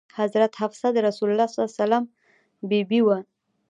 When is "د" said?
0.93-0.97